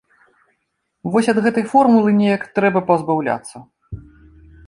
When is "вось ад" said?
1.15-1.41